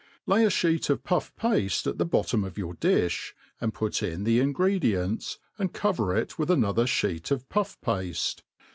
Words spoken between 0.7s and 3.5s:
of puiF pafte at the bottom of your difli,